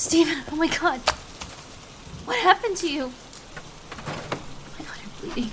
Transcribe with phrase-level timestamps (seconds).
[0.00, 0.98] Steven, oh my god.
[2.24, 3.12] What happened to you?
[3.12, 5.50] Oh my god, you're bleeding.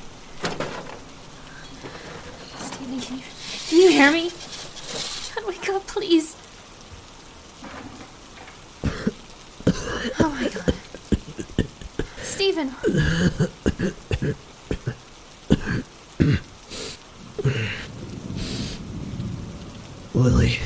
[2.56, 3.24] Steven, can you,
[3.68, 4.32] can you hear me?
[4.32, 6.38] Oh god, wake up, please.
[10.18, 10.74] Oh my god.
[12.22, 12.74] Steven.
[20.14, 20.60] Lily.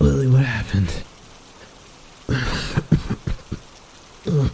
[0.00, 1.04] Lily, what happened?
[4.30, 4.46] How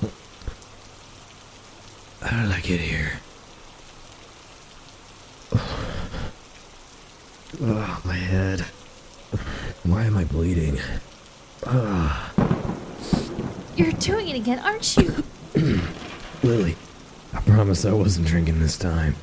[2.42, 3.12] did I get here?
[7.60, 8.60] Oh, my head.
[9.82, 10.78] Why am I bleeding?
[11.66, 12.32] Ah.
[13.76, 15.22] You're doing it again, aren't you?
[16.42, 16.74] Lily,
[17.34, 19.16] I promise I wasn't drinking this time.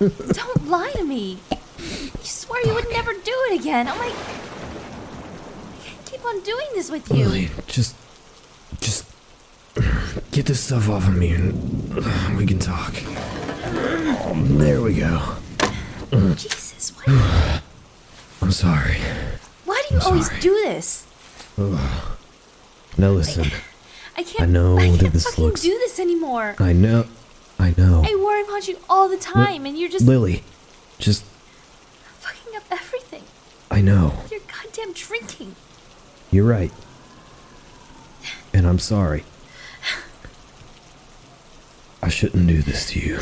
[0.00, 1.38] Don't lie to me.
[1.78, 3.88] You swore you would never do it again.
[3.88, 4.08] Oh my.
[5.80, 7.24] I can't keep on doing this with you.
[7.24, 7.50] Lily.
[7.68, 7.96] Just.
[10.34, 12.92] Get this stuff off of me and uh, we can talk.
[14.34, 15.36] There we go.
[16.34, 17.60] Jesus, why,
[18.42, 18.96] I'm sorry.
[19.64, 20.40] why do you I'm always sorry.
[20.40, 21.06] do this?
[22.98, 23.46] Now listen.
[24.16, 24.40] I can't.
[24.42, 26.56] I know I that can't this fucking looks- do this anymore.
[26.58, 27.06] I know.
[27.60, 28.02] I know.
[28.04, 30.42] I worry about you all the time, and you're just Lily,
[30.98, 31.22] just.
[32.20, 33.22] fucking up everything.
[33.70, 34.14] I know.
[34.22, 35.54] with Your goddamn drinking.
[36.32, 36.72] You're right.
[38.52, 39.22] And I'm sorry.
[42.04, 43.18] I shouldn't do this to you.